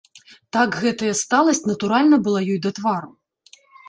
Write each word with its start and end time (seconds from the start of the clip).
Так 0.55 0.77
гэтая 0.85 1.11
сталасць 1.23 1.61
натуральна 1.71 2.17
была 2.29 2.41
ёй 2.53 2.57
да 2.65 2.71
твару. 2.79 3.11